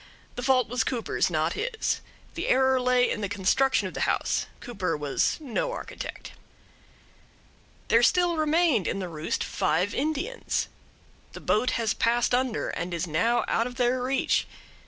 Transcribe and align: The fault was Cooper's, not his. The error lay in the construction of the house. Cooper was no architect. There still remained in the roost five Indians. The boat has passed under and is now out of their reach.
The 0.33 0.41
fault 0.41 0.67
was 0.67 0.83
Cooper's, 0.83 1.29
not 1.29 1.53
his. 1.53 2.01
The 2.33 2.47
error 2.47 2.81
lay 2.81 3.07
in 3.07 3.21
the 3.21 3.29
construction 3.29 3.87
of 3.87 3.93
the 3.93 4.09
house. 4.09 4.47
Cooper 4.59 4.97
was 4.97 5.37
no 5.39 5.73
architect. 5.73 6.31
There 7.89 8.01
still 8.01 8.35
remained 8.35 8.87
in 8.87 8.97
the 8.97 9.07
roost 9.09 9.43
five 9.43 9.93
Indians. 9.93 10.67
The 11.33 11.39
boat 11.41 11.69
has 11.77 11.93
passed 11.93 12.33
under 12.33 12.69
and 12.69 12.95
is 12.95 13.05
now 13.05 13.45
out 13.47 13.67
of 13.67 13.75
their 13.75 14.01
reach. 14.01 14.47